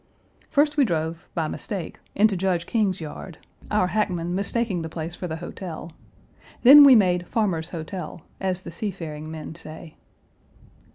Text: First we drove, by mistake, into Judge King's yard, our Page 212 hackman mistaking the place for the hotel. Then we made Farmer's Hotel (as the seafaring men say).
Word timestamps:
First 0.49 0.77
we 0.77 0.83
drove, 0.83 1.27
by 1.35 1.47
mistake, 1.47 1.99
into 2.15 2.35
Judge 2.35 2.65
King's 2.65 2.99
yard, 3.01 3.37
our 3.69 3.87
Page 3.89 3.91
212 3.91 3.91
hackman 3.91 4.35
mistaking 4.35 4.81
the 4.81 4.89
place 4.89 5.13
for 5.15 5.27
the 5.27 5.35
hotel. 5.35 5.91
Then 6.63 6.83
we 6.83 6.95
made 6.95 7.27
Farmer's 7.27 7.69
Hotel 7.69 8.23
(as 8.39 8.61
the 8.63 8.71
seafaring 8.71 9.29
men 9.29 9.53
say). 9.53 9.97